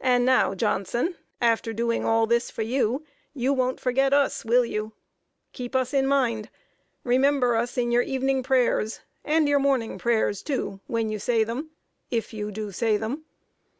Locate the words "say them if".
11.20-12.32